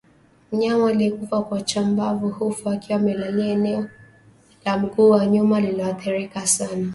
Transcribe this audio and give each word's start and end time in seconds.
Mnyama 0.51 0.89
aliyekufa 0.89 1.41
kwa 1.41 1.61
chambavu 1.61 2.29
hufa 2.29 2.71
akiwa 2.71 2.99
amelalia 2.99 3.45
eneo 3.47 3.89
la 4.65 4.77
mguu 4.77 5.09
wa 5.09 5.25
nyuma 5.25 5.59
lililoathirika 5.59 6.47
sana 6.47 6.89